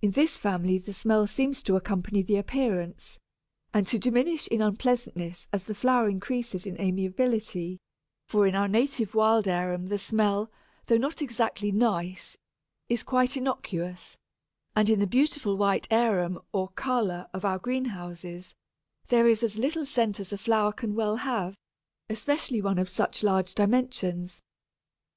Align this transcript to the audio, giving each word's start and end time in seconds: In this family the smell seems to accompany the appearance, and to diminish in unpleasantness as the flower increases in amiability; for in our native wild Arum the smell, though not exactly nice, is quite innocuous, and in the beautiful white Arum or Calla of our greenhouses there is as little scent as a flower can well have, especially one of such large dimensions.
In 0.00 0.12
this 0.12 0.36
family 0.38 0.78
the 0.78 0.92
smell 0.92 1.26
seems 1.26 1.64
to 1.64 1.74
accompany 1.74 2.22
the 2.22 2.36
appearance, 2.36 3.18
and 3.74 3.84
to 3.88 3.98
diminish 3.98 4.46
in 4.46 4.62
unpleasantness 4.62 5.48
as 5.52 5.64
the 5.64 5.74
flower 5.74 6.08
increases 6.08 6.64
in 6.64 6.80
amiability; 6.80 7.80
for 8.28 8.46
in 8.46 8.54
our 8.54 8.68
native 8.68 9.16
wild 9.16 9.48
Arum 9.48 9.88
the 9.88 9.98
smell, 9.98 10.48
though 10.84 10.96
not 10.96 11.20
exactly 11.20 11.72
nice, 11.72 12.36
is 12.88 13.02
quite 13.02 13.36
innocuous, 13.36 14.16
and 14.76 14.88
in 14.88 15.00
the 15.00 15.08
beautiful 15.08 15.56
white 15.56 15.88
Arum 15.90 16.38
or 16.52 16.68
Calla 16.76 17.28
of 17.34 17.44
our 17.44 17.58
greenhouses 17.58 18.54
there 19.08 19.26
is 19.26 19.42
as 19.42 19.58
little 19.58 19.84
scent 19.84 20.20
as 20.20 20.32
a 20.32 20.38
flower 20.38 20.70
can 20.72 20.94
well 20.94 21.16
have, 21.16 21.56
especially 22.08 22.62
one 22.62 22.78
of 22.78 22.88
such 22.88 23.24
large 23.24 23.54
dimensions. 23.56 24.40